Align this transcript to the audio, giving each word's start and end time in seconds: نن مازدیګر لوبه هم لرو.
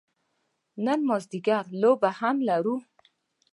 نن 0.85 0.99
مازدیګر 1.09 1.63
لوبه 1.81 2.09
هم 2.19 2.37
لرو. 2.47 2.75